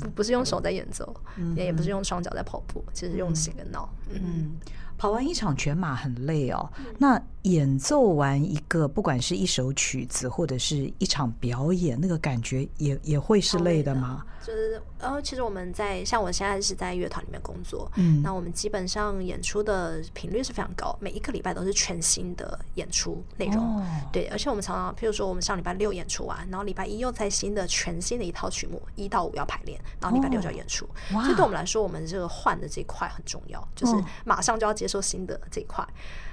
[0.00, 1.12] 不不是用手在演奏，
[1.56, 4.56] 也也不是用双脚在跑步，其实用心跟脑，嗯。
[5.02, 14.24] 跑完一场全马很累哦，那演奏完一个，不管是一首曲子或者是一场表演，那个感觉也也会是累的吗？
[14.44, 35.86] 就是，呃，其实我们在像我现在是在乐团里面工作，嗯，那我们基本上演出的频率是非常高，每一个礼拜都是全新的演出内容，哦、对，而且我们常常，譬如说我们上礼拜六演出完，然后礼拜一又在新的全新的一套曲目，一到五要排练，然后礼拜六就要演出，哦、所以对我们来说，我们这个换的这一块很重要，就是马上就要接受新的这一块，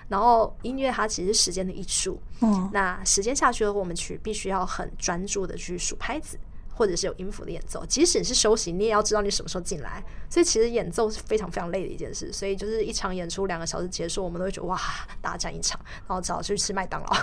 [0.08, 6.40] 然后音乐它其实是时间的艺术，嗯，那时间下去了，我们去必须要很专注的去数拍子。
[6.80, 10.02] 或者是有音符的演奏，即使你是休息，你也要知道你什么时候进来。
[10.30, 12.32] 所以其实演奏是非常非常累的一件事。
[12.32, 14.80] 所以就是一场演出两个小时结束，我们都会觉得哇，
[15.22, 17.14] 大战一场，然后只好去吃麦当劳，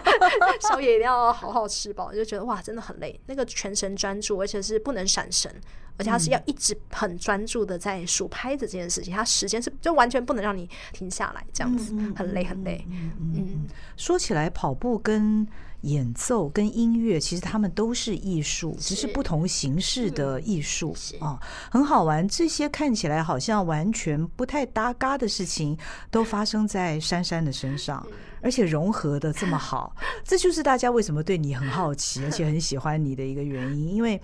[0.68, 3.18] 宵夜一定要好好吃饱，就觉得哇，真的很累。
[3.24, 5.50] 那个全神专注，而且是不能闪神，
[5.96, 12.84] 而且他是要一直很专注的在数拍子这件事情，他时间是就完全不能让你停下来，这样子很累很累。
[12.90, 13.66] 嗯，
[13.96, 15.48] 说起来跑步跟。
[15.82, 21.38] 演奏跟音乐其实他们都是艺术，只是不同形式的艺术啊，
[21.70, 22.26] 很好玩。
[22.28, 25.78] 这些看起来好像完全不太搭嘎的事情，
[26.10, 28.04] 都发生在珊珊的身上，
[28.40, 33.94] 而且融合的这么好， 这就是大家为什么对你很好奇，而且很喜欢你的一个原因。
[33.94, 34.20] 因为，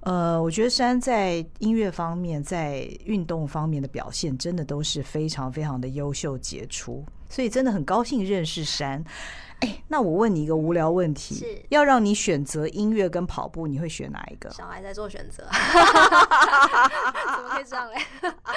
[0.00, 9.02] 呃，我觉得珊在音乐方面，在运动方面的表现，真的都是非常非常的优秀杰出，所以真的很高兴认识珊。
[9.60, 14.48] 哎，那我问你一个无聊问题：是要让你选择音乐跟跑步，你会选哪一个？
[14.50, 15.46] 小孩在做选择，
[17.36, 17.96] 怎么可以这样嘞？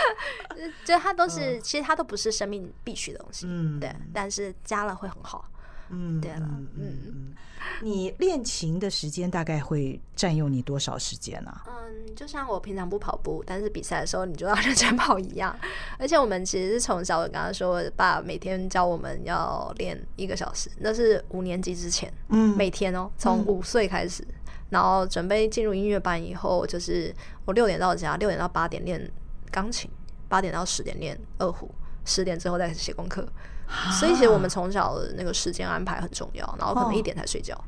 [0.86, 3.94] 就他都是，其实他都不是生命必须的东西，嗯，对。
[4.14, 5.46] 但是加了会很好。
[5.94, 7.36] 嗯，对了，嗯嗯，
[7.82, 11.52] 你练琴的时间大概会占用你多少时间呢？
[11.52, 11.64] 啊？
[11.68, 15.56] 嗯，就像我平常不跑步，但是比赛的时候你就要认真跑一样。
[16.00, 24.36] 而且我们其实是从小，我刚刚说，我爸每天教我们要练一个小时，那是五年级之前，嗯，每天哦，从五岁开始，嗯、
[24.72, 27.14] 然后准备进入音乐班以后，就是
[27.46, 29.12] 我六点到家，六点到八点练
[29.52, 29.90] 钢琴，
[30.28, 31.70] 八点到十点练二胡，
[32.04, 33.28] 十点之后再写功课。
[34.00, 37.60] 所以其实我们从小的那个时间安排很重要，然后可能一点才睡觉，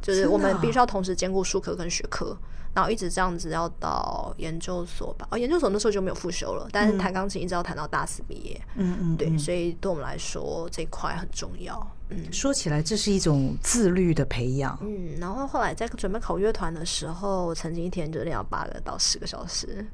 [0.00, 2.36] 就是我们必须要同时兼顾术科跟学科，
[2.74, 5.28] 然后一直这样子要到研究所吧。
[5.30, 8.60] 哦，研究所那时候就没有复修了，但是弹钢琴一直要弹到大四毕业。
[8.76, 11.94] 嗯嗯，对，所以对我们来说这一块很重要。
[12.08, 14.76] 嗯，说起来这是一种自律的培养。
[14.80, 19.86] 嗯，然后后来在准备考乐团的时候，曾经一天就练到八个到十个小时，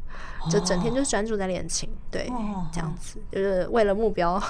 [0.50, 1.90] 就整天就是专注在练琴。
[2.10, 2.30] 对，
[2.72, 4.40] 这样子就是为了目标。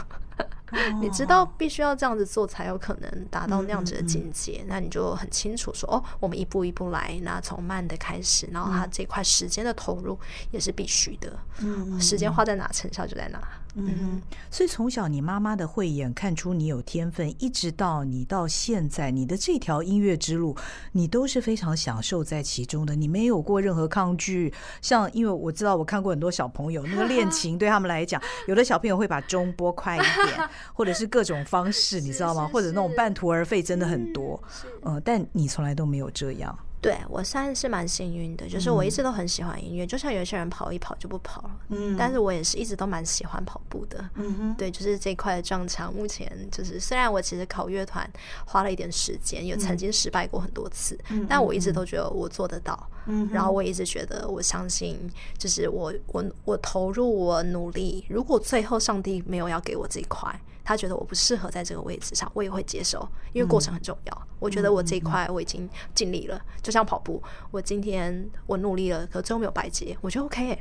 [1.01, 10.19] 你知道必须要这样子做才有可能达到那样子的境界，那你就很清楚说哦，我们一步一步来，那从慢的开始，然后他这块时间的投入
[10.51, 13.41] 也是必须的，嗯，时间花在哪，成效就在哪。
[13.79, 20.57] 嗯，所以从小你妈妈的慧眼看出你有天分，一直到你到现在，你的这条音乐之路，
[20.93, 24.53] 你都是非常享受在其中的，你没有过任何抗拒。
[24.81, 32.49] 像因为我知道我看过很多小朋友，那个练琴对他们来讲，有的小朋友会把钟拨快一点， 或者是各种方式，你知道吗？
[32.51, 34.43] 或者那种半途而废真的很多。
[34.85, 36.59] 嗯，但你从来都没有这样。
[36.87, 48.09] 对，我算是蛮幸运的，就是我一直都很喜欢音乐，嗯、就像有些人跑一跑就不跑了，嗯，但是我也是一直都蛮喜欢跑步的，嗯哼，对，就是这块的撞墙，目前就是虽然我其实考乐团
[48.45, 54.97] 花了一点时间，也曾经失败过很多次，嗯、但我一直都觉得我做得到，嗯，然后我一直觉得我相信，
[55.37, 60.41] 就是我我我投入我努力，如果最后上帝没有要给我这一块。
[60.67, 64.13] 他觉得我不适合在这个位置上，我也会接受，因为过程很重要。
[64.13, 70.59] 嗯、我觉得我这一块我已经尽力了，嗯、就像跑步，我今天我努力了，可最后没有白接，我觉得 OK，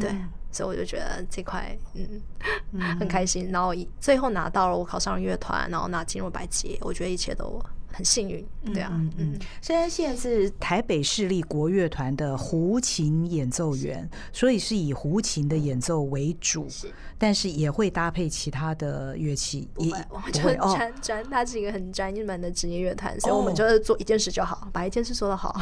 [0.00, 2.20] 对，嗯、所以我就觉得这块嗯，
[2.72, 3.52] 嗯很开心。
[3.52, 7.62] 然后最后拿到了，我考上了乐团，然后拿进入白接，我觉得一切都
[7.94, 9.38] 很幸运，对啊，嗯嗯。
[9.62, 19.68] 珊珊现在是台北市立国乐团的胡琴演奏员，所以是以胡琴的演奏为主，是，但是也会搭配其他的乐器。
[19.72, 25.54] 不会，我们就专专，它是一个很专门的职业乐团，所以我们就是做一件事就好，把一件事做得好。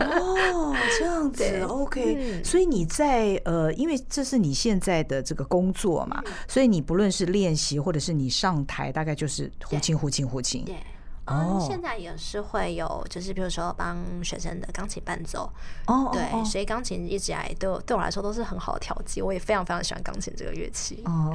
[0.00, 2.44] 哦，这样子， OK、嗯。
[2.44, 10.64] 所以你在呃，因为这是你现在的这个工作嘛，嗯、所以你不论是练习或者是你上台，大概就是胡琴、胡琴、胡琴。
[10.64, 10.76] 对，
[11.30, 15.50] 嗯，现在也是会有，就是比如说帮学生的钢琴伴奏。
[15.86, 21.02] 哦，对，所以钢琴一直以来都对我来说都是很好的调剂，我也非常非常喜欢钢琴这个乐器。
[21.04, 21.32] 哦，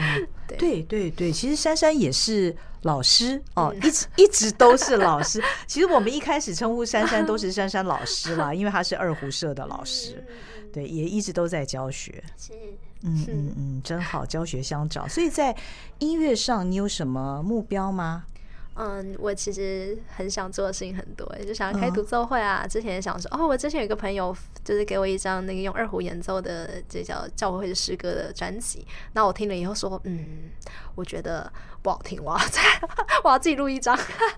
[0.47, 2.55] 对对对对，其实珊珊也是。
[2.83, 5.41] 老师哦，一直一直都是老师。
[5.65, 10.21] 其实我们一开始称呼珊珊都是珊珊老师啦，因为她是二胡社的老师，
[10.73, 12.21] 对，也一直都在教学。
[12.35, 12.51] 是，
[13.03, 15.07] 嗯嗯嗯，真好，教学相长。
[15.07, 15.55] 所以在
[15.99, 18.25] 音乐上，你有什么目标吗？
[18.76, 22.65] 嗯，我其实很想做的事情很多，就想要开独奏会啊。
[22.67, 28.86] 之前也想说，哦，我之前有一个朋友，就是给我一张那个用二胡演奏的，这叫教会的诗歌的专辑。
[29.13, 30.51] 那我听了以后说，嗯，
[30.95, 31.51] 我觉得
[31.82, 32.61] 不好听，我要再，
[33.24, 33.95] 我要自己录一张。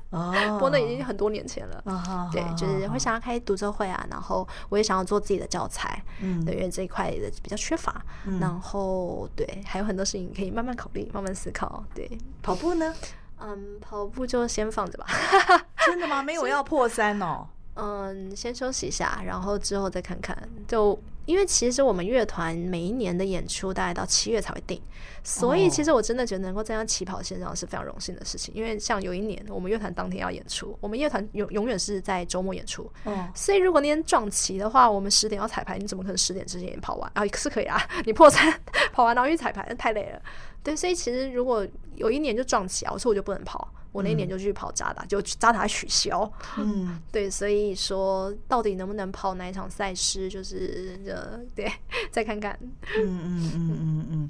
[0.10, 1.82] 哦， 不过那已经很多年前了。
[1.86, 6.04] 哦，对，就是会想要开独奏会啊，然后我也想要做自己的教材。
[6.22, 8.04] 嗯，对，因为这一块的比较缺乏。
[8.26, 11.84] 嗯，然后对，还有很多事情可以慢慢考虑，慢慢思考。
[11.94, 12.94] 对，跑步呢？
[13.40, 15.06] 嗯，跑步就先放着吧。
[15.86, 16.24] 真的吗？
[16.24, 17.48] 没有要破三哦。
[17.76, 20.38] 嗯，先休息一下，然后之后再看看。
[20.66, 24.82] 就因为其实我们乐团每一年的演出大概到七月才会定，
[25.24, 28.56] 所以其实我真的觉得能够站在起跑线上是非常荣幸的事情。
[28.56, 32.90] 因为像有一年我们乐团当天要演出，我们乐团永永远是在周末演出。
[33.04, 33.28] 哦。
[33.36, 37.26] 所以如果那天撞期的话，我们十点要彩排，你怎么可能十点之前也跑完啊？
[37.34, 38.58] 是可以啊，你破三
[38.94, 40.22] 跑完然后去彩排，那太累了。
[40.66, 46.30] 对，所以其实如果有一年就撞起啊，我说我就不能跑，我那年就去跑渣打，就渣打取消。
[46.58, 51.72] 嗯， 对，所以说到底能不能跑哪一场赛事，就是呃，对，
[52.12, 52.60] 再看看。
[53.00, 54.30] 嗯嗯嗯嗯嗯。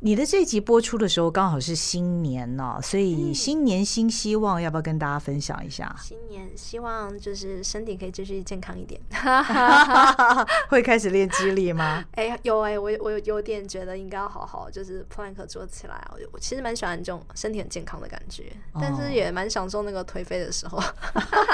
[0.00, 5.96] 你的这集播出的时候刚好是新年呢，所以新年新希望，要不要跟大家分享一下？
[5.98, 9.00] 新年希望就是身体可以继续健康一点。
[10.68, 12.04] 会开始练肌力吗？
[12.12, 15.96] 哎，有哎，我我有点觉得应该要好好就是 plank 做起来。
[16.30, 20.80] 我其实蛮喜欢这种身体很健康的感觉，但是也蛮享受那个颓废的时候，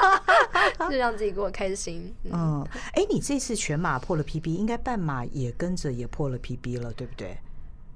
[0.91, 2.15] 就让自己过得开心。
[2.25, 7.37] 嗯，哎，你这次全马破了 PB，应该半马也跟着也破了 PB 了，对不对？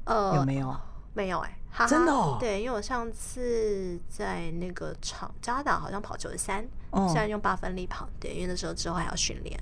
[0.04, 0.76] 呃，有没有？
[1.14, 2.36] 没有哎、欸，真的哦。
[2.38, 8.08] 对，因为我上次在那个场扎达好像跑九十三，现在用八分力跑。
[8.20, 9.58] 对，因为那时候之后还要训练。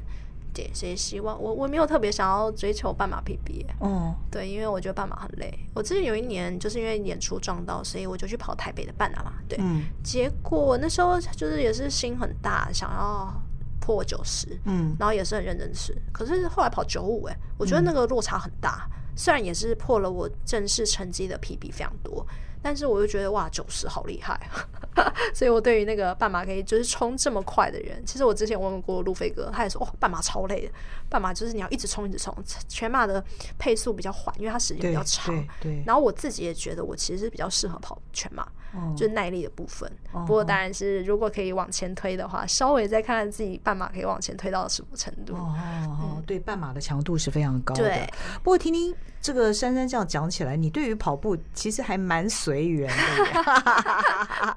[0.55, 3.67] 对，所以希望我我没有特别想要追求半马 PB。
[3.81, 5.53] 哦，对，因为我觉得半马很累。
[5.75, 9.35] 我之前有一年就是因为演出撞到，所以我就去跑台北的半马嘛。
[9.49, 13.35] 对，嗯、结果那时候就是也是心很大，想要
[13.81, 14.59] 破九十。
[14.65, 18.89] 嗯，然后也是很认真吃，可是后来跑九五，哎，我觉得那个落差很大。
[18.91, 22.27] 嗯虽然也是破了我正式成绩的 PB 非常多，
[22.65, 24.41] 但是我就觉得哇，九十好厉害，
[25.35, 30.73] 所以我对于那个半马可以就是冲这么快的人，其实我之前问过路飞哥，他也说哦，半马超累的，
[31.11, 32.35] 半马就是你要一直冲一直冲，
[32.67, 33.23] 全马的
[33.59, 35.35] 配速比较缓，因为它时间比较长。
[35.35, 35.83] 对，对，对。
[35.85, 38.51] 然后我自己也觉得我其实是比较适合跑全马。
[38.97, 45.35] 就是耐力的部分，不过当然是如果可以往前推的话，稍微再看看自己半马可以往前推到什么程度。
[45.35, 45.55] 哦
[45.89, 47.83] 哦，对，半马的强度是非常高的。
[47.83, 48.09] 对，
[48.43, 54.57] 不过听听这个珊珊这样讲起来，你对于跑步其实还蛮随缘的。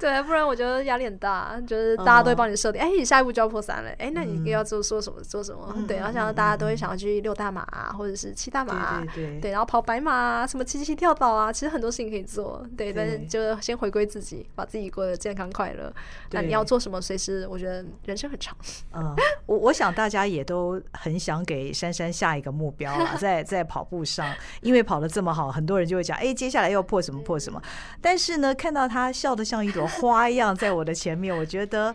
[0.00, 5.74] 对，不然我觉得压力很大，就是大家都会帮你设定，哎，你下一步就要破三了，哎，那你要做说什么做什么？
[5.86, 12.66] 对，然后像大家都会想要去溜大马啊，或者是骑大马啊，对对，然后跑白马啊，什么七七跳岛啊，其实很多事情可以做。
[12.76, 13.41] 对，但是就。
[13.60, 15.92] 先回归自己，把自己过得健康快乐。
[16.30, 17.00] 那你要做什么？
[17.00, 18.56] 随时，我觉得人生很长。
[18.92, 19.14] 嗯，
[19.46, 27.60] 我我想大家也都很想给珊珊下一个目标啊， 在在跑步上，因为跑得这么好，很多人就会讲，哎，接下来要破什么破什么。
[28.00, 31.94] 但是呢，看到她笑得像一朵花一样在我的前面，我觉得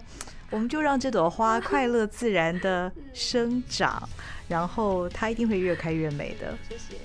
[0.50, 4.02] 我们就让这朵花快乐自然的生长，
[4.48, 6.58] 然后它一定会越开越美的。
[6.70, 6.98] 谢谢。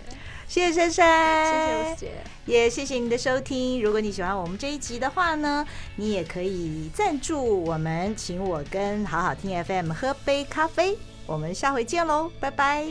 [0.52, 2.10] 谢谢珊珊，谢谢吴姐，
[2.44, 3.82] 也谢谢你的收听。
[3.82, 10.98] 如果你喜欢我们这一集的话呢，你也可以赞助我们，请我跟好好听 FM 喝杯咖啡。
[11.24, 12.84] 我们下回见喽，拜拜。